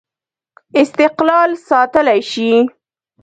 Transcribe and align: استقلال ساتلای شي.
استقلال 0.81 1.49
ساتلای 1.67 2.21
شي. 2.31 2.49